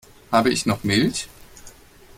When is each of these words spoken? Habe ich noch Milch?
Habe 0.31 0.49
ich 0.49 0.65
noch 0.65 0.83
Milch? 0.83 1.29